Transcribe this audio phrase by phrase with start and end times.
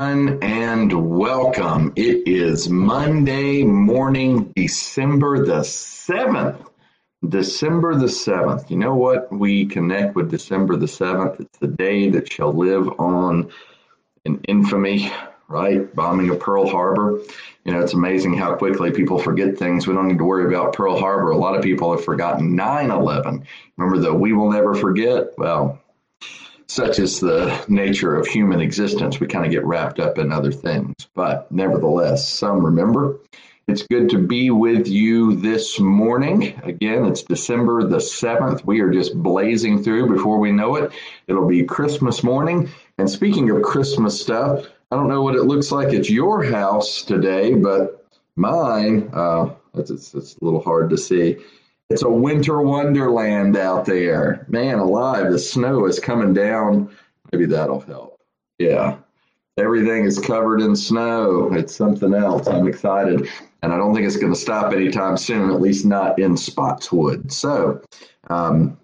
[0.00, 1.92] and welcome.
[1.96, 6.64] It is Monday morning, December the 7th.
[7.28, 8.70] December the 7th.
[8.70, 9.32] You know what?
[9.32, 11.40] We connect with December the 7th.
[11.40, 13.50] It's the day that shall live on
[14.24, 15.10] in infamy,
[15.48, 15.92] right?
[15.92, 17.18] Bombing of Pearl Harbor.
[17.64, 19.88] You know, it's amazing how quickly people forget things.
[19.88, 21.32] We don't need to worry about Pearl Harbor.
[21.32, 23.44] A lot of people have forgotten 9 11.
[23.76, 25.36] Remember the We Will Never Forget?
[25.36, 25.82] Well,
[26.68, 29.18] such is the nature of human existence.
[29.18, 30.94] We kind of get wrapped up in other things.
[31.14, 33.18] But nevertheless, some remember.
[33.66, 36.58] It's good to be with you this morning.
[36.62, 38.64] Again, it's December the 7th.
[38.64, 40.92] We are just blazing through before we know it.
[41.26, 42.70] It'll be Christmas morning.
[42.96, 47.02] And speaking of Christmas stuff, I don't know what it looks like at your house
[47.02, 51.36] today, but mine, uh, it's, it's, it's a little hard to see
[51.90, 54.44] it's a winter wonderland out there.
[54.48, 56.94] Man alive, the snow is coming down.
[57.32, 58.20] Maybe that'll help.
[58.58, 58.98] Yeah.
[59.58, 61.52] Everything is covered in snow.
[61.52, 62.46] It's something else.
[62.46, 63.28] I'm excited.
[63.62, 67.32] And I don't think it's going to stop anytime soon, at least not in Spotswood.
[67.32, 67.80] So
[68.28, 68.78] um,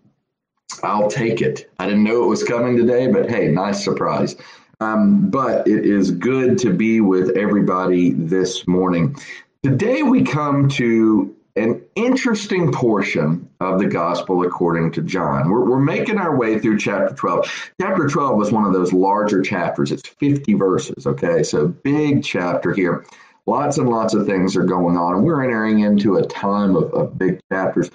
[0.83, 1.71] I'll take it.
[1.79, 4.35] I didn't know it was coming today, but hey, nice surprise.
[4.81, 9.15] Um, but it is good to be with everybody this morning.
[9.63, 15.49] Today we come to an interesting portion of the gospel according to John.
[15.49, 17.73] We're, we're making our way through chapter 12.
[17.81, 19.93] Chapter 12 was one of those larger chapters.
[19.93, 21.43] It's 50 verses, okay?
[21.45, 23.07] So big chapter here.
[23.47, 26.93] Lots and lots of things are going on, and we're entering into a time of,
[26.93, 27.91] of big chapters.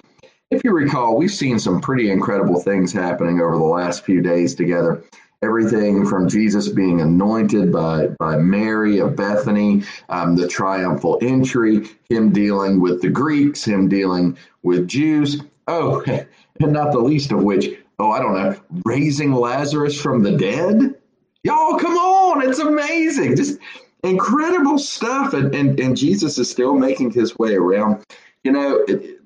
[0.50, 4.54] If you recall, we've seen some pretty incredible things happening over the last few days
[4.54, 5.04] together
[5.42, 12.30] everything from Jesus being anointed by, by Mary of Bethany, um, the triumphal entry, him
[12.30, 15.42] dealing with the Greeks, him dealing with Jews.
[15.66, 16.02] Oh,
[16.60, 20.94] and not the least of which, oh, I don't know, raising Lazarus from the dead.
[21.42, 23.36] Y'all, come on, it's amazing.
[23.36, 23.58] Just
[24.04, 25.32] incredible stuff.
[25.32, 28.04] And, and, and Jesus is still making his way around.
[28.44, 29.20] You know, it,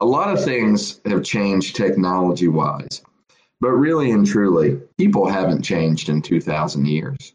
[0.00, 3.02] a lot of things have changed technology wise.
[3.60, 7.34] But really and truly, people haven't changed in 2,000 years.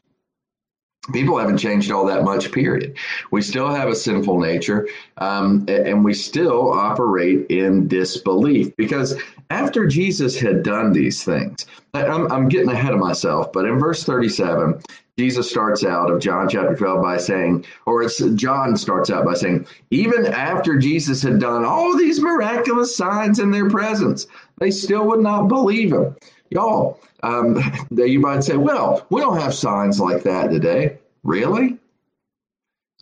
[1.12, 2.96] People haven't changed all that much, period.
[3.30, 9.86] We still have a sinful nature, um, and we still operate in disbelief because after
[9.86, 14.82] Jesus had done these things, I'm, I'm getting ahead of myself, but in verse 37,
[15.18, 19.36] Jesus starts out of John chapter 12 by saying, or it's John starts out by
[19.36, 24.26] saying, even after Jesus had done all these miraculous signs in their presence,
[24.58, 26.16] they still would not believe him.
[26.50, 27.60] Y'all, um,
[27.92, 30.98] you might say, well, we don't have signs like that today.
[31.24, 31.78] Really?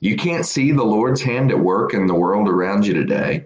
[0.01, 3.45] You can't see the Lord's hand at work in the world around you today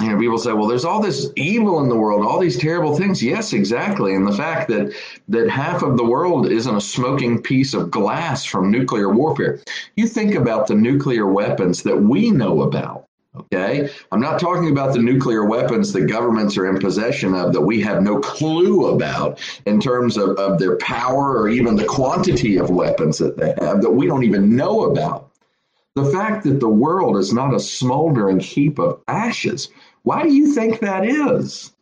[0.00, 2.96] you know, people say, well, there's all this evil in the world, all these terrible
[2.96, 3.22] things.
[3.22, 4.14] Yes, exactly.
[4.14, 4.94] And the fact that
[5.28, 9.60] that half of the world isn't a smoking piece of glass from nuclear warfare.
[9.96, 13.06] You think about the nuclear weapons that we know about.
[13.36, 13.88] Okay.
[14.10, 17.80] I'm not talking about the nuclear weapons that governments are in possession of that we
[17.80, 22.70] have no clue about in terms of, of their power or even the quantity of
[22.70, 25.29] weapons that they have that we don't even know about.
[26.00, 29.68] The fact that the world is not a smoldering heap of ashes,
[30.02, 31.74] why do you think that is?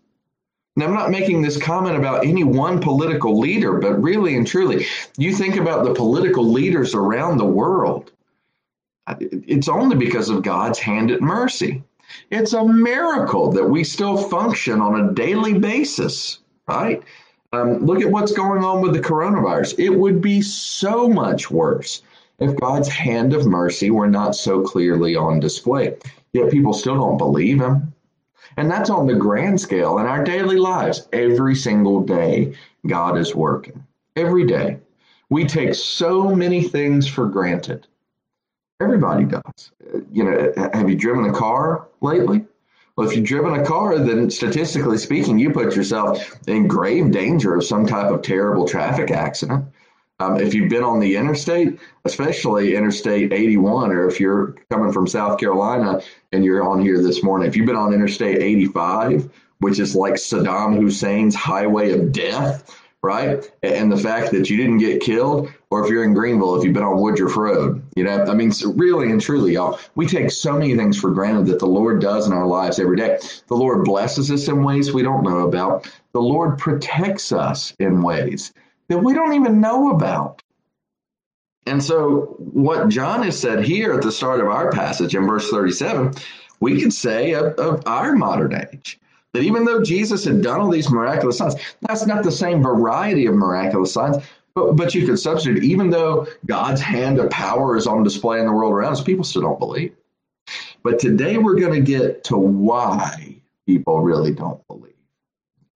[0.74, 4.86] Now, I'm not making this comment about any one political leader, but really and truly,
[5.16, 8.10] you think about the political leaders around the world.
[9.20, 11.84] It's only because of God's hand at mercy.
[12.32, 17.04] It's a miracle that we still function on a daily basis, right?
[17.52, 19.78] Um, look at what's going on with the coronavirus.
[19.78, 22.02] It would be so much worse
[22.38, 25.96] if God's hand of mercy were not so clearly on display.
[26.32, 27.92] Yet people still don't believe him.
[28.56, 31.08] And that's on the grand scale in our daily lives.
[31.12, 32.54] Every single day,
[32.86, 33.84] God is working.
[34.16, 34.78] Every day.
[35.30, 37.86] We take so many things for granted.
[38.80, 39.72] Everybody does.
[40.12, 42.46] You know, have you driven a car lately?
[42.96, 47.54] Well, if you've driven a car, then statistically speaking, you put yourself in grave danger
[47.54, 49.66] of some type of terrible traffic accident.
[50.20, 55.06] Um, if you've been on the interstate, especially Interstate 81, or if you're coming from
[55.06, 56.00] South Carolina
[56.32, 59.30] and you're on here this morning, if you've been on Interstate 85,
[59.60, 63.48] which is like Saddam Hussein's highway of death, right?
[63.62, 66.74] And the fact that you didn't get killed, or if you're in Greenville, if you've
[66.74, 70.54] been on Woodruff Road, you know, I mean, really and truly, y'all, we take so
[70.54, 73.18] many things for granted that the Lord does in our lives every day.
[73.46, 75.88] The Lord blesses us in ways we don't know about.
[76.10, 78.52] The Lord protects us in ways
[78.88, 80.42] that we don't even know about.
[81.66, 85.50] And so, what John has said here at the start of our passage in verse
[85.50, 86.14] 37,
[86.60, 88.98] we could say of, of our modern age
[89.34, 93.26] that even though Jesus had done all these miraculous signs, that's not the same variety
[93.26, 94.16] of miraculous signs,
[94.54, 98.46] But, but you could substitute, even though God's hand of power is on display in
[98.46, 99.94] the world around us, people still don't believe.
[100.82, 103.36] But today we're going to get to why
[103.66, 104.94] people really don't believe.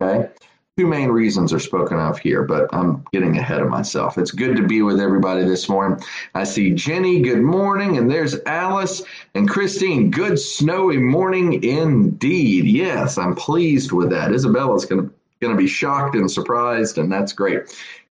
[0.00, 0.30] Okay?
[0.78, 4.16] Two main reasons are spoken of here, but I'm getting ahead of myself.
[4.16, 6.02] It's good to be with everybody this morning.
[6.34, 9.02] I see Jenny, good morning, and there's Alice
[9.34, 10.10] and Christine.
[10.10, 12.64] Good snowy morning indeed.
[12.64, 14.32] Yes, I'm pleased with that.
[14.32, 17.62] Isabella's going to going to be shocked and surprised, and that's great.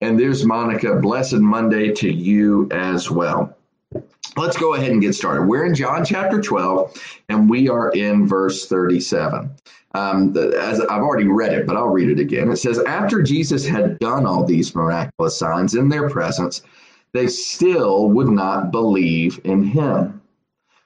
[0.01, 0.97] And there's Monica.
[0.97, 3.57] Blessed Monday to you as well.
[4.37, 5.43] Let's go ahead and get started.
[5.43, 9.51] We're in John chapter 12, and we are in verse 37.
[9.93, 12.49] Um, as I've already read it, but I'll read it again.
[12.49, 16.61] It says, After Jesus had done all these miraculous signs in their presence,
[17.11, 20.21] they still would not believe in him.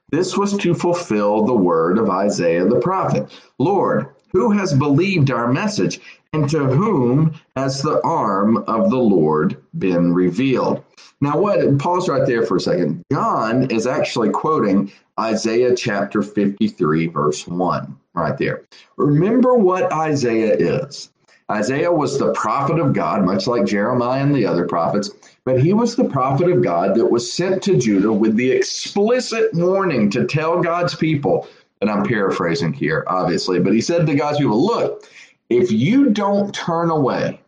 [0.09, 5.51] This was to fulfill the word of Isaiah the prophet Lord, who has believed our
[5.51, 6.00] message,
[6.33, 10.83] and to whom has the arm of the Lord been revealed?
[11.21, 11.77] Now, what?
[11.79, 13.01] Pause right there for a second.
[13.12, 18.63] John is actually quoting Isaiah chapter 53, verse 1 right there.
[18.97, 21.09] Remember what Isaiah is.
[21.51, 25.12] Isaiah was the prophet of God, much like Jeremiah and the other prophets,
[25.45, 29.53] but he was the prophet of God that was sent to Judah with the explicit
[29.53, 31.47] warning to tell God's people,
[31.81, 35.07] and I'm paraphrasing here, obviously, but he said to God's people, Look,
[35.50, 37.39] if you don't turn away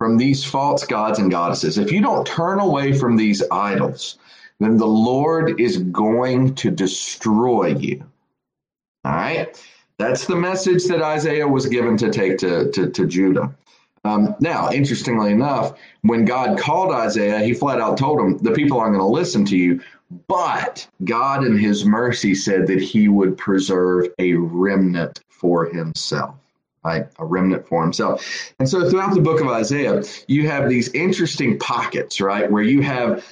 [0.00, 4.16] from these false gods and goddesses, if you don't turn away from these idols,
[4.58, 8.02] then the Lord is going to destroy you.
[9.04, 9.62] All right?
[9.98, 13.54] That's the message that Isaiah was given to take to, to, to Judah.
[14.02, 18.80] Um, now, interestingly enough, when God called Isaiah, he flat out told him, The people
[18.80, 19.82] aren't going to listen to you.
[20.28, 26.36] But God, in his mercy, said that he would preserve a remnant for himself.
[26.82, 27.06] Right?
[27.18, 28.52] A remnant for himself.
[28.58, 32.80] And so throughout the book of Isaiah, you have these interesting pockets, right, where you
[32.80, 33.22] have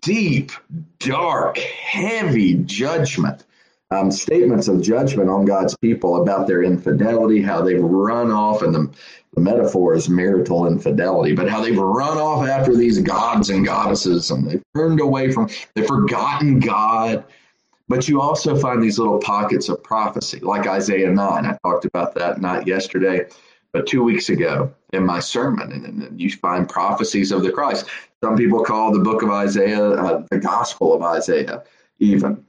[0.00, 0.52] deep,
[0.98, 3.44] dark, heavy judgment
[3.90, 8.74] um, statements of judgment on God's people about their infidelity, how they've run off, and
[8.74, 8.90] the,
[9.34, 14.30] the metaphor is marital infidelity, but how they've run off after these gods and goddesses
[14.30, 17.24] and they've turned away from, they've forgotten God.
[17.88, 21.46] But you also find these little pockets of prophecy, like Isaiah 9.
[21.46, 23.26] I talked about that not yesterday,
[23.72, 25.72] but two weeks ago in my sermon.
[25.72, 27.86] And, and you find prophecies of the Christ.
[28.22, 31.62] Some people call the book of Isaiah uh, the gospel of Isaiah,
[31.98, 32.44] even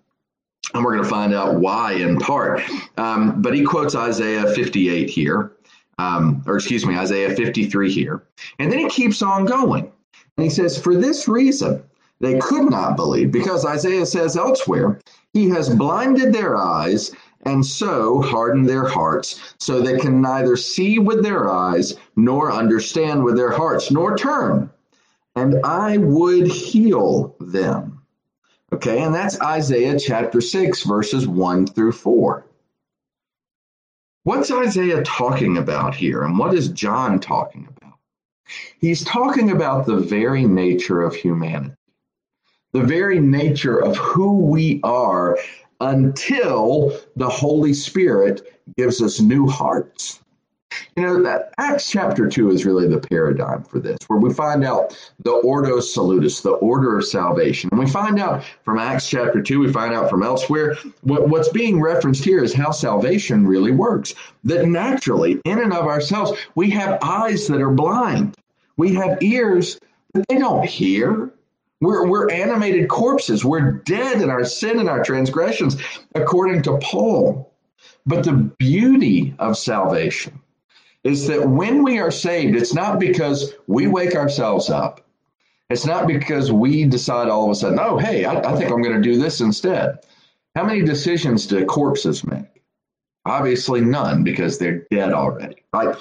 [0.74, 2.62] and we're going to find out why in part.
[2.98, 5.54] Um, but he quotes Isaiah 58 here,
[5.98, 8.24] um, or excuse me, Isaiah 53 here.
[8.60, 9.92] And then he keeps on going.
[10.38, 11.84] And he says, For this reason,
[12.20, 15.00] they could not believe, because Isaiah says elsewhere,
[15.34, 17.12] He has blinded their eyes
[17.44, 23.24] and so hardened their hearts, so they can neither see with their eyes, nor understand
[23.24, 24.70] with their hearts, nor turn.
[25.36, 28.02] And I would heal them.
[28.74, 32.46] Okay, and that's Isaiah chapter 6, verses 1 through 4.
[34.24, 37.98] What's Isaiah talking about here, and what is John talking about?
[38.80, 41.76] He's talking about the very nature of humanity,
[42.72, 45.38] the very nature of who we are
[45.82, 50.20] until the Holy Spirit gives us new hearts.
[50.96, 54.64] You know, that Acts chapter 2 is really the paradigm for this, where we find
[54.64, 57.70] out the Ordo Salutis, the order of salvation.
[57.72, 61.50] And we find out from Acts chapter 2, we find out from elsewhere, what, what's
[61.50, 64.14] being referenced here is how salvation really works.
[64.44, 68.36] That naturally, in and of ourselves, we have eyes that are blind,
[68.78, 69.80] we have ears
[70.14, 71.32] that they don't hear.
[71.82, 73.46] We're, we're animated corpses.
[73.46, 75.78] We're dead in our sin and our transgressions,
[76.16, 77.54] according to Paul.
[78.06, 80.42] But the beauty of salvation
[81.04, 85.02] is that when we are saved, it's not because we wake ourselves up.
[85.70, 88.82] It's not because we decide all of a sudden, oh, hey, I, I think I'm
[88.82, 90.00] going to do this instead.
[90.56, 92.64] How many decisions do corpses make?
[93.26, 95.96] Obviously, none because they're dead already, right?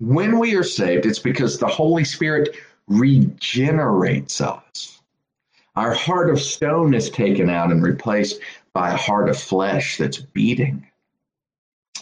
[0.00, 2.56] When we are saved, it's because the Holy Spirit
[2.88, 5.01] regenerates us.
[5.74, 8.40] Our heart of stone is taken out and replaced
[8.72, 10.86] by a heart of flesh that's beating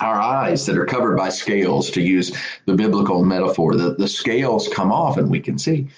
[0.00, 2.36] our eyes that are covered by scales, to use
[2.66, 5.88] the biblical metaphor, the, the scales come off and we can see.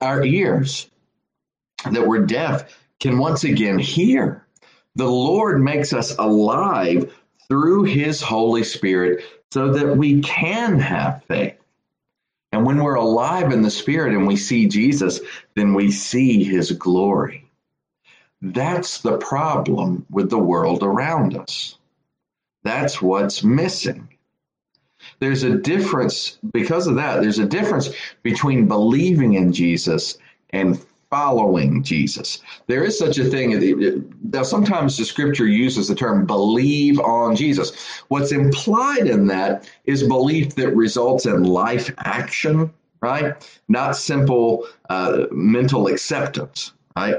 [0.00, 0.90] Our ears
[1.90, 4.46] that were deaf can once again hear.
[4.96, 7.12] The Lord makes us alive
[7.48, 11.56] through his Holy Spirit so that we can have faith.
[12.60, 15.18] And when we're alive in the Spirit and we see Jesus,
[15.56, 17.50] then we see his glory.
[18.42, 21.78] That's the problem with the world around us.
[22.62, 24.10] That's what's missing.
[25.20, 27.88] There's a difference, because of that, there's a difference
[28.22, 30.18] between believing in Jesus
[30.50, 32.40] and following Jesus.
[32.68, 34.08] There is such a thing.
[34.32, 38.02] Now, sometimes the scripture uses the term believe on Jesus.
[38.08, 43.34] What's implied in that is belief that results in life action, right?
[43.68, 47.16] Not simple uh, mental acceptance, right?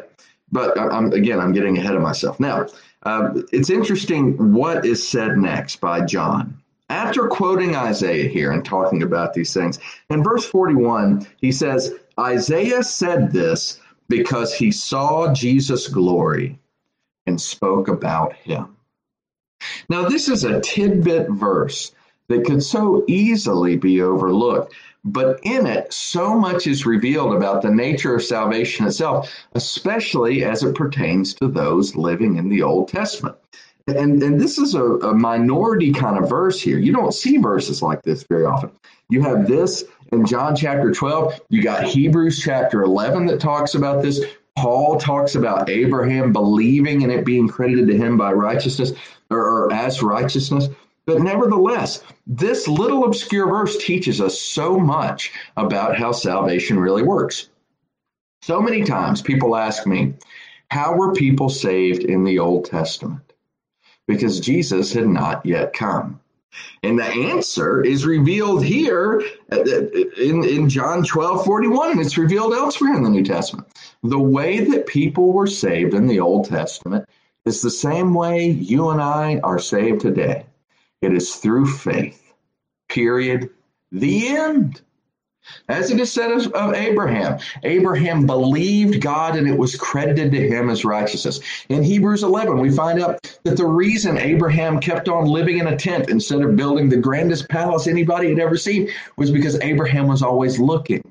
[0.52, 2.40] But I'm, again, I'm getting ahead of myself.
[2.40, 2.68] Now,
[3.04, 6.58] uh, it's interesting what is said next by John.
[6.92, 9.80] After quoting Isaiah here and talking about these things,
[10.10, 13.80] in verse 41, he says, Isaiah said this
[14.10, 16.60] because he saw Jesus' glory
[17.26, 18.76] and spoke about him.
[19.88, 21.94] Now, this is a tidbit verse
[22.28, 24.74] that could so easily be overlooked,
[25.06, 30.62] but in it, so much is revealed about the nature of salvation itself, especially as
[30.62, 33.38] it pertains to those living in the Old Testament.
[33.88, 36.78] And, and this is a, a minority kind of verse here.
[36.78, 38.72] You don't see verses like this very often.
[39.10, 41.42] You have this in John chapter 12.
[41.50, 44.24] You got Hebrews chapter 11 that talks about this.
[44.58, 48.92] Paul talks about Abraham believing and it being credited to him by righteousness
[49.30, 50.70] or, or as righteousness.
[51.06, 57.50] But nevertheless, this little obscure verse teaches us so much about how salvation really works.
[58.44, 60.14] So many times people ask me,
[60.70, 63.31] how were people saved in the Old Testament?
[64.08, 66.20] Because Jesus had not yet come.
[66.84, 72.53] And the answer is revealed here uh, in, in John 12 41, and it's revealed
[72.53, 73.67] elsewhere in the New Testament.
[74.03, 77.08] The way that people were saved in the Old Testament
[77.46, 80.46] is the same way you and I are saved today.
[81.01, 82.34] It is through faith.
[82.89, 83.50] Period.
[83.91, 84.81] The end.
[85.68, 90.48] As it is said of, of, Abraham, Abraham believed God and it was credited to
[90.48, 91.40] him as righteousness.
[91.70, 95.76] In Hebrews 11, we find out that the reason Abraham kept on living in a
[95.76, 100.22] tent instead of building the grandest palace anybody had ever seen was because Abraham was
[100.22, 101.02] always looking.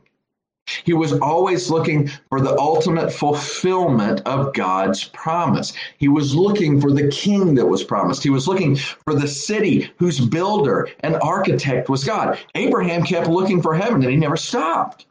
[0.85, 5.73] He was always looking for the ultimate fulfillment of God's promise.
[5.99, 8.23] He was looking for the king that was promised.
[8.23, 12.39] He was looking for the city whose builder and architect was God.
[12.55, 15.07] Abraham kept looking for heaven and he never stopped.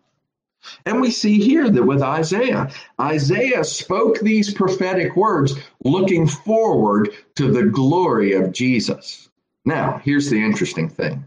[0.85, 7.51] And we see here that with Isaiah, Isaiah spoke these prophetic words looking forward to
[7.51, 9.29] the glory of Jesus.
[9.65, 11.23] Now, here's the interesting thing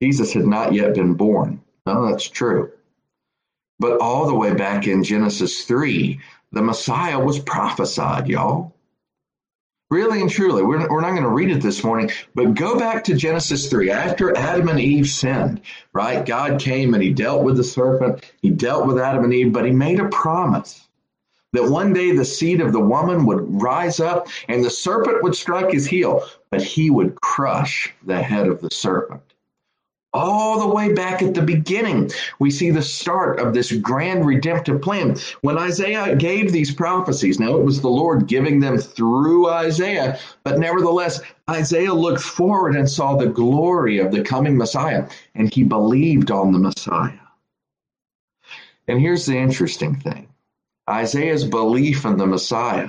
[0.00, 1.60] Jesus had not yet been born.
[1.86, 2.70] No, that's true.
[3.80, 6.20] But all the way back in Genesis 3,
[6.52, 8.74] the Messiah was prophesied, y'all.
[9.90, 13.04] Really and truly, we're, we're not going to read it this morning, but go back
[13.04, 13.90] to Genesis 3.
[13.90, 15.62] After Adam and Eve sinned,
[15.94, 16.26] right?
[16.26, 19.64] God came and he dealt with the serpent, he dealt with Adam and Eve, but
[19.64, 20.88] he made a promise
[21.54, 25.34] that one day the seed of the woman would rise up and the serpent would
[25.34, 29.22] strike his heel, but he would crush the head of the serpent
[30.14, 34.80] all the way back at the beginning, we see the start of this grand redemptive
[34.80, 35.16] plan.
[35.42, 40.58] When Isaiah gave these prophecies, now it was the Lord giving them through Isaiah, but
[40.58, 46.30] nevertheless, Isaiah looked forward and saw the glory of the coming Messiah, and he believed
[46.30, 47.18] on the Messiah.
[48.86, 50.28] And here's the interesting thing
[50.88, 52.88] Isaiah's belief in the Messiah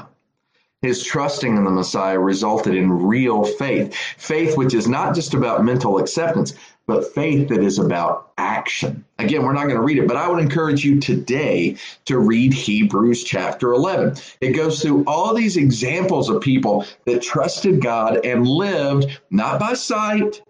[0.82, 3.94] his trusting in the Messiah resulted in real faith.
[4.18, 6.54] Faith, which is not just about mental acceptance,
[6.90, 9.06] but faith that is about action.
[9.20, 12.54] Again, we're not going to read it, but I would encourage you today to read
[12.54, 14.16] Hebrews chapter 11.
[14.42, 19.76] It goes through all these examples of people that trusted God and lived not by
[19.76, 20.42] sight,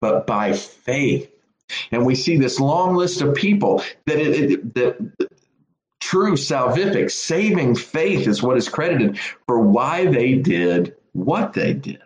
[0.00, 1.30] but by faith.
[1.92, 5.28] And we see this long list of people that it, it, that
[6.00, 12.02] true salvific saving faith is what is credited for why they did what they did.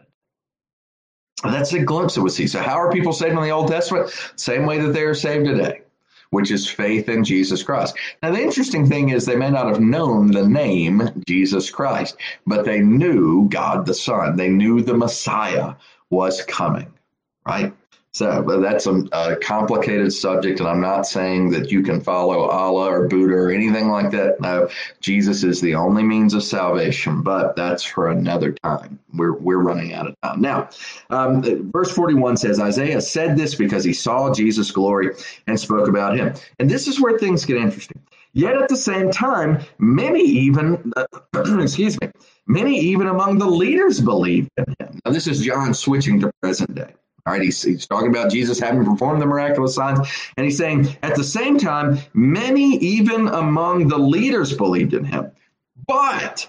[1.42, 2.46] That's a glimpse that we see.
[2.46, 4.10] So, how are people saved in the Old Testament?
[4.36, 5.82] Same way that they are saved today,
[6.30, 7.94] which is faith in Jesus Christ.
[8.22, 12.16] Now, the interesting thing is they may not have known the name Jesus Christ,
[12.46, 14.36] but they knew God the Son.
[14.36, 15.74] They knew the Messiah
[16.08, 16.92] was coming,
[17.46, 17.72] right?
[18.16, 22.90] So that's a, a, complicated subject, and I'm not saying that you can follow Allah
[22.90, 24.40] or Buddha or anything like that.
[24.40, 24.70] No,
[25.02, 28.98] Jesus is the only means of salvation, but that's for another time.
[29.12, 30.70] We're we're running out of time now.
[31.10, 35.10] Um, verse 41 says Isaiah said this because he saw Jesus' glory
[35.46, 38.00] and spoke about him, and this is where things get interesting.
[38.32, 41.04] Yet at the same time, many even uh,
[41.60, 42.08] excuse me,
[42.46, 45.00] many even among the leaders believed in him.
[45.04, 46.94] Now this is John switching to present day.
[47.26, 49.98] All right, he's, he's talking about Jesus having performed the miraculous signs.
[50.36, 55.32] And he's saying, at the same time, many even among the leaders believed in him.
[55.88, 56.48] But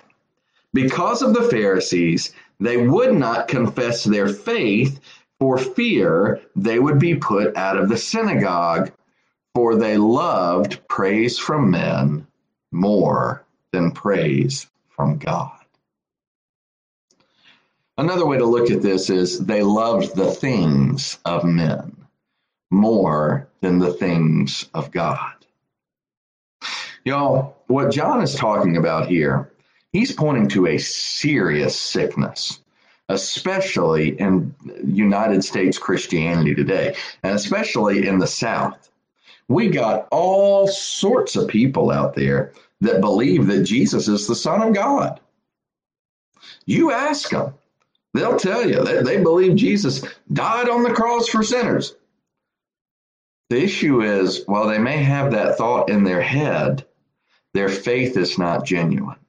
[0.74, 5.00] because of the Pharisees, they would not confess their faith
[5.40, 8.92] for fear they would be put out of the synagogue
[9.54, 12.28] for they loved praise from men
[12.72, 15.57] more than praise from God.
[17.98, 21.96] Another way to look at this is they loved the things of men
[22.70, 25.34] more than the things of God.
[27.06, 29.52] Y'all, what John is talking about here,
[29.94, 32.60] he's pointing to a serious sickness,
[33.10, 34.54] especially in
[34.86, 38.92] United States Christianity today, and especially in the South.
[39.48, 42.52] We got all sorts of people out there
[42.82, 45.20] that believe that Jesus is the Son of God.
[46.66, 47.54] You ask them,
[48.14, 51.96] they'll tell you that they believe Jesus died on the cross for sinners.
[53.50, 56.86] The issue is, while they may have that thought in their head,
[57.54, 59.20] their faith is not genuine.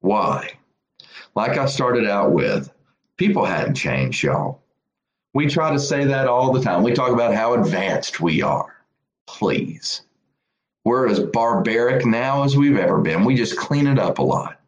[0.00, 0.52] Why?
[1.34, 2.72] Like I started out with,
[3.16, 4.62] people hadn't changed, y'all.
[5.34, 6.82] We try to say that all the time.
[6.82, 8.74] We talk about how advanced we are.
[9.26, 10.02] Please.
[10.84, 13.24] We're as barbaric now as we've ever been.
[13.24, 14.59] We just clean it up a lot.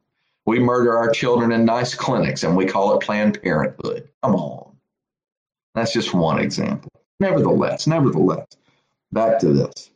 [0.46, 4.08] We murder our children in nice clinics and we call it Planned Parenthood.
[4.22, 4.76] Come on.
[5.74, 6.90] That's just one example.
[7.20, 8.46] Nevertheless, nevertheless,
[9.12, 9.90] back to this.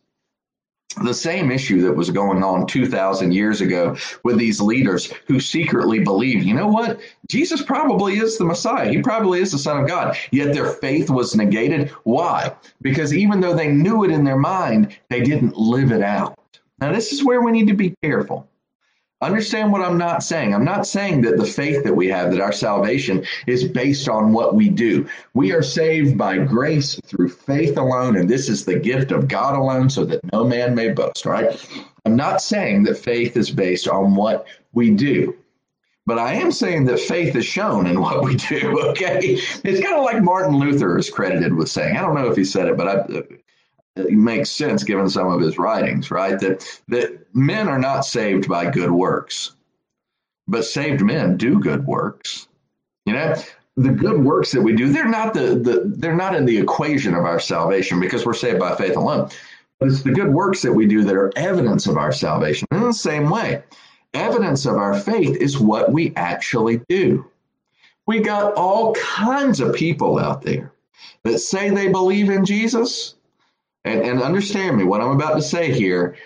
[1.02, 5.98] The same issue that was going on 2,000 years ago with these leaders who secretly
[5.98, 7.00] believed, you know what?
[7.28, 8.88] Jesus probably is the Messiah.
[8.88, 10.16] He probably is the Son of God.
[10.30, 11.90] Yet their faith was negated.
[12.04, 12.54] Why?
[12.80, 16.38] Because even though they knew it in their mind, they didn't live it out.
[16.80, 18.48] Now, this is where we need to be careful.
[19.23, 20.54] Understand what I'm not saying.
[20.54, 24.32] I'm not saying that the faith that we have, that our salvation is based on
[24.35, 25.08] what we do.
[25.32, 29.58] We are saved by grace through faith alone, and this is the gift of God
[29.58, 31.58] alone, so that no man may boast, right?
[32.04, 35.35] I'm not saying that faith is based on what we do.
[36.04, 39.18] But I am saying that faith is shown in what we do, okay?
[39.64, 41.96] It's kind of like Martin Luther is credited with saying.
[41.96, 43.23] I don't know if he said it, but I,
[43.96, 46.38] makes sense given some of his writings, right?
[46.38, 49.52] That that men are not saved by good works,
[50.46, 52.48] but saved men do good works.
[53.04, 53.37] You know,
[53.76, 57.14] the good works that we do, they're not the, the they're not in the equation
[57.14, 59.28] of our salvation because we're saved by faith alone.
[59.78, 62.66] But it's the good works that we do that are evidence of our salvation.
[62.70, 63.62] In the same way,
[64.14, 67.26] evidence of our faith is what we actually do.
[68.06, 70.72] We got all kinds of people out there
[71.24, 73.15] that say they believe in Jesus,
[73.87, 76.16] and, and understand me, what I'm about to say here,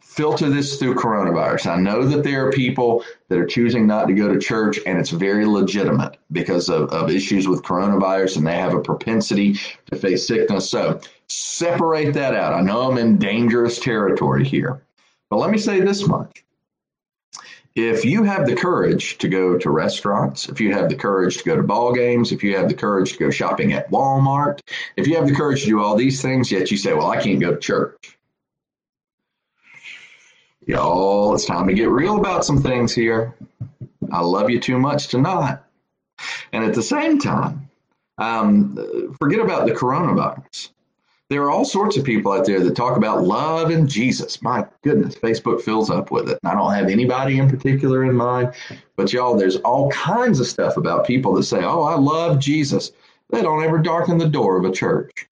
[0.00, 1.66] filter this through coronavirus.
[1.66, 4.98] I know that there are people that are choosing not to go to church, and
[4.98, 9.58] it's very legitimate because of, of issues with coronavirus, and they have a propensity
[9.90, 10.70] to face sickness.
[10.70, 12.54] So separate that out.
[12.54, 14.82] I know I'm in dangerous territory here,
[15.28, 16.44] but let me say this much
[17.74, 21.44] if you have the courage to go to restaurants, if you have the courage to
[21.44, 24.60] go to ball games, if you have the courage to go shopping at Walmart,
[24.96, 27.20] if you have the courage to do all these things, yet you say, well, I
[27.20, 28.16] can't go to church.
[30.66, 33.34] Y'all, it's time to get real about some things here.
[34.10, 35.64] I love you too much to not.
[36.52, 37.68] And at the same time,
[38.18, 40.70] um, forget about the coronavirus
[41.30, 44.42] there are all sorts of people out there that talk about love and Jesus.
[44.42, 46.38] My goodness, Facebook fills up with it.
[46.44, 48.52] I don't have anybody in particular in mind,
[48.96, 52.92] but y'all, there's all kinds of stuff about people that say, Oh, I love Jesus.
[53.30, 55.26] They don't ever darken the door of a church.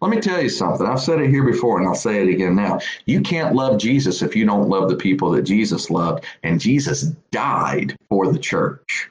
[0.00, 0.86] Let me tell you something.
[0.86, 2.78] I've said it here before and I'll say it again now.
[3.04, 7.02] You can't love Jesus if you don't love the people that Jesus loved, and Jesus
[7.32, 9.10] died for the church.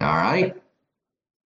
[0.00, 0.59] All right?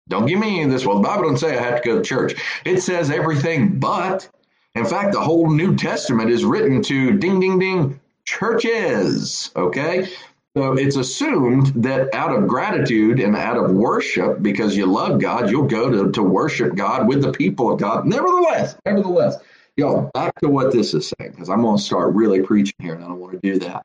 [0.09, 0.85] Don't give me any of this.
[0.85, 2.35] Well, the Bible doesn't say I have to go to church.
[2.65, 4.29] It says everything but.
[4.75, 9.51] In fact, the whole New Testament is written to ding, ding, ding churches.
[9.55, 10.09] Okay.
[10.57, 15.51] So it's assumed that out of gratitude and out of worship, because you love God,
[15.51, 18.07] you'll go to, to worship God with the people of God.
[18.07, 19.37] Nevertheless, nevertheless,
[19.77, 22.95] y'all, back to what this is saying, because I'm going to start really preaching here,
[22.95, 23.85] and I don't want to do that.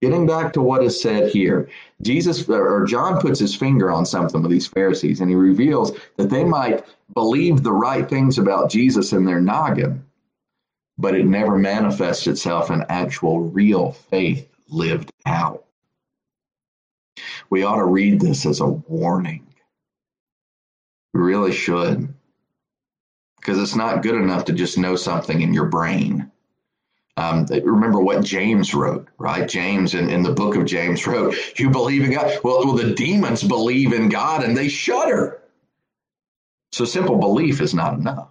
[0.00, 1.68] Getting back to what is said here,
[2.02, 6.30] Jesus or John puts his finger on something with these Pharisees and he reveals that
[6.30, 6.84] they might
[7.14, 10.04] believe the right things about Jesus in their noggin,
[10.98, 15.64] but it never manifests itself in actual real faith lived out.
[17.50, 19.46] We ought to read this as a warning.
[21.12, 22.14] We really should.
[23.40, 26.30] Because it's not good enough to just know something in your brain.
[27.18, 29.48] Um, remember what James wrote, right?
[29.48, 32.38] James in, in the book of James wrote, You believe in God.
[32.44, 35.42] Well, well, the demons believe in God and they shudder.
[36.70, 38.28] So simple belief is not enough.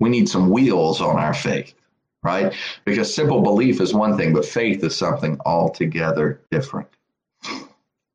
[0.00, 1.74] We need some wheels on our faith,
[2.22, 2.54] right?
[2.86, 6.88] Because simple belief is one thing, but faith is something altogether different.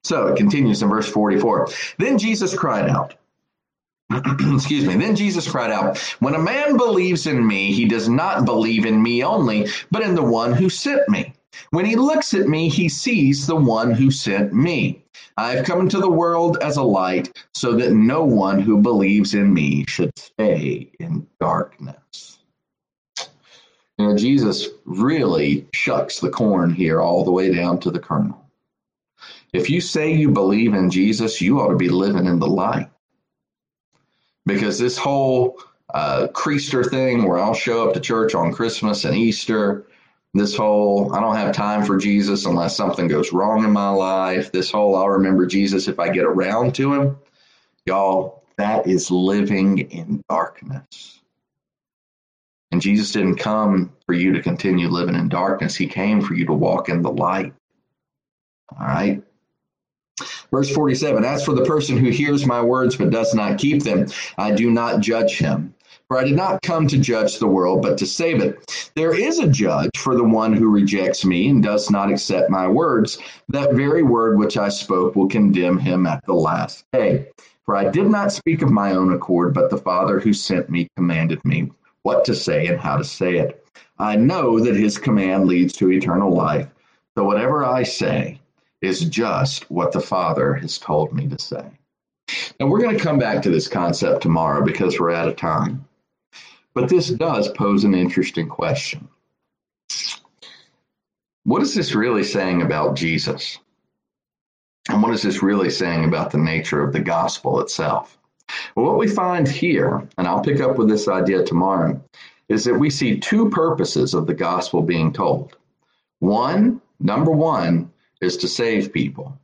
[0.03, 1.67] So it continues in verse 44.
[1.99, 3.13] Then Jesus cried out,
[4.55, 4.95] Excuse me.
[4.95, 9.01] Then Jesus cried out, When a man believes in me, he does not believe in
[9.01, 11.33] me only, but in the one who sent me.
[11.69, 15.03] When he looks at me, he sees the one who sent me.
[15.37, 19.33] I have come into the world as a light, so that no one who believes
[19.33, 22.39] in me should stay in darkness.
[23.97, 28.45] You know, Jesus really shucks the corn here all the way down to the kernel.
[29.53, 32.89] If you say you believe in Jesus, you ought to be living in the light.
[34.45, 35.59] Because this whole
[35.93, 39.85] uh, Creaster thing where I'll show up to church on Christmas and Easter,
[40.33, 44.51] this whole I don't have time for Jesus unless something goes wrong in my life,
[44.51, 47.17] this whole I'll remember Jesus if I get around to him,
[47.85, 51.21] y'all, that is living in darkness.
[52.71, 55.75] And Jesus didn't come for you to continue living in darkness.
[55.75, 57.53] He came for you to walk in the light.
[58.79, 59.21] All right.
[60.51, 64.07] Verse 47 As for the person who hears my words but does not keep them,
[64.37, 65.73] I do not judge him.
[66.11, 68.91] For I did not come to judge the world, but to save it.
[68.97, 72.67] There is a judge for the one who rejects me and does not accept my
[72.67, 73.17] words.
[73.47, 77.27] That very word which I spoke will condemn him at the last day.
[77.65, 80.89] For I did not speak of my own accord, but the Father who sent me
[80.97, 81.71] commanded me
[82.03, 83.65] what to say and how to say it.
[83.97, 86.67] I know that his command leads to eternal life.
[87.15, 88.40] So whatever I say
[88.81, 91.65] is just what the Father has told me to say.
[92.59, 95.85] Now we're going to come back to this concept tomorrow because we're out of time.
[96.73, 99.07] But this does pose an interesting question.
[101.43, 103.59] What is this really saying about Jesus?
[104.89, 108.17] And what is this really saying about the nature of the gospel itself?
[108.75, 112.01] Well, what we find here, and I'll pick up with this idea tomorrow,
[112.49, 115.57] is that we see two purposes of the gospel being told.
[116.19, 117.90] One, number one,
[118.21, 119.37] is to save people.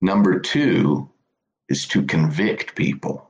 [0.00, 1.08] Number two
[1.68, 3.28] is to convict people.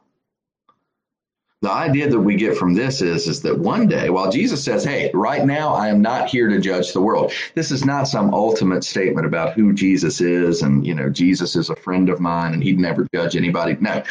[1.61, 4.83] The idea that we get from this is, is that one day, while Jesus says,
[4.83, 8.35] Hey, right now I am not here to judge the world, this is not some
[8.35, 12.53] ultimate statement about who Jesus is and, you know, Jesus is a friend of mine
[12.53, 13.77] and he'd never judge anybody.
[13.79, 14.03] No,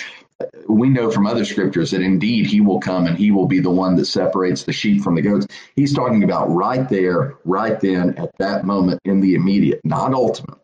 [0.67, 3.69] we know from other scriptures that indeed he will come and he will be the
[3.69, 5.47] one that separates the sheep from the goats.
[5.75, 10.57] He's talking about right there, right then, at that moment in the immediate, not ultimately.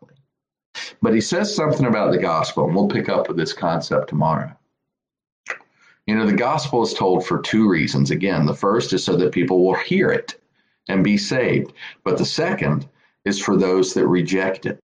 [1.02, 4.52] But he says something about the gospel, and we'll pick up with this concept tomorrow.
[6.06, 8.10] You know, the gospel is told for two reasons.
[8.10, 10.40] Again, the first is so that people will hear it
[10.88, 11.72] and be saved,
[12.04, 12.88] but the second
[13.24, 14.80] is for those that reject it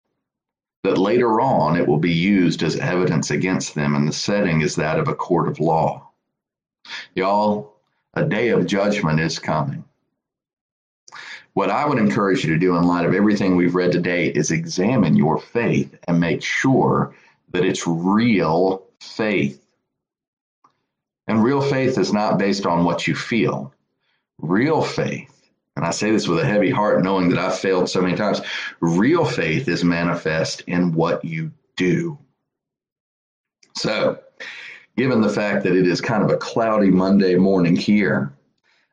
[0.82, 4.76] that later on it will be used as evidence against them, and the setting is
[4.76, 6.08] that of a court of law.
[7.14, 7.74] Y'all,
[8.14, 9.84] a day of judgment is coming.
[11.52, 14.50] What I would encourage you to do in light of everything we've read today is
[14.50, 17.14] examine your faith and make sure
[17.50, 19.60] that it's real faith.
[21.26, 23.74] And real faith is not based on what you feel.
[24.38, 25.39] Real faith
[25.76, 28.40] and I say this with a heavy heart, knowing that I've failed so many times.
[28.80, 32.18] Real faith is manifest in what you do.
[33.76, 34.18] So,
[34.96, 38.32] given the fact that it is kind of a cloudy Monday morning here,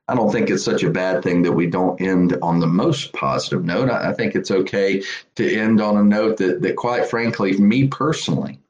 [0.07, 3.11] I don't think it's such a bad thing that we don't end on the most
[3.11, 3.89] positive note.
[3.89, 5.03] I, think it's okay
[5.35, 8.61] to end on a note that, that, quite frankly, me personally,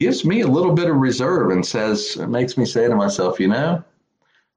[0.00, 3.46] gives me a little bit of reserve and says, makes me say to myself, you
[3.46, 3.84] know,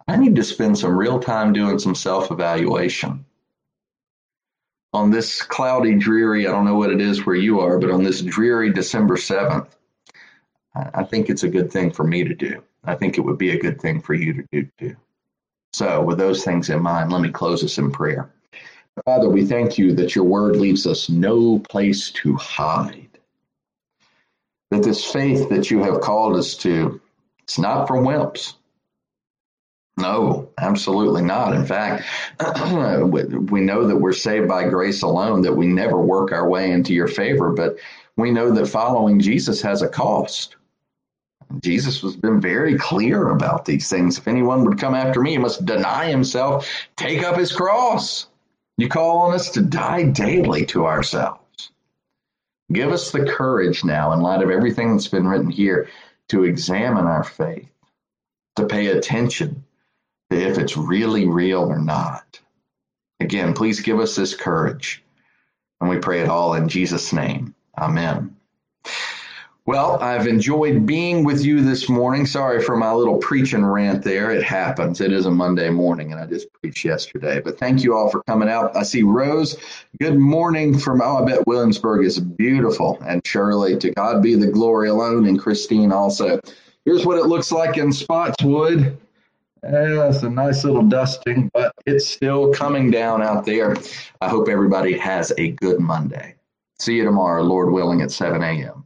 [0.07, 3.25] I need to spend some real time doing some self evaluation.
[4.93, 8.03] On this cloudy, dreary, I don't know what it is where you are, but on
[8.03, 9.67] this dreary December 7th,
[10.73, 12.61] I think it's a good thing for me to do.
[12.83, 14.95] I think it would be a good thing for you to do too.
[15.73, 18.31] So, with those things in mind, let me close us in prayer.
[19.03, 23.09] Father, we thank you that your word leaves us no place to hide.
[24.71, 27.01] That this faith that you have called us to,
[27.43, 28.53] it's not for wimps.
[29.97, 31.53] No, absolutely not.
[31.53, 32.03] In fact,
[33.49, 36.93] we know that we're saved by grace alone, that we never work our way into
[36.93, 37.77] your favor, but
[38.17, 40.57] we know that following Jesus has a cost.
[41.61, 44.17] Jesus has been very clear about these things.
[44.17, 48.27] If anyone would come after me, he must deny himself, take up his cross.
[48.77, 51.71] You call on us to die daily to ourselves.
[52.73, 55.87] Give us the courage now, in light of everything that's been written here,
[56.29, 57.69] to examine our faith,
[58.57, 59.63] to pay attention
[60.29, 62.39] if it's really real or not.
[63.19, 65.03] Again, please give us this courage.
[65.79, 67.53] And we pray it all in Jesus' name.
[67.77, 68.35] Amen.
[69.67, 72.27] Well, I've enjoyed being with you this morning.
[72.27, 74.29] Sorry for my little preaching rant there.
[74.29, 75.01] It happens.
[75.01, 77.41] It is a Monday morning, and I just preached yesterday.
[77.41, 78.75] But thank you all for coming out.
[78.77, 79.57] I see Rose.
[79.99, 82.99] Good morning from, oh, I bet Williamsburg is beautiful.
[83.03, 86.39] And Shirley, to God be the glory alone, and Christine also.
[86.85, 88.95] Here's what it looks like in Spotswood.
[89.71, 93.75] Yeah, it's a nice little dusting, but it's still coming down out there.
[94.21, 96.35] I hope everybody has a good Monday.
[96.77, 98.85] See you tomorrow, Lord willing, at 7 a.m.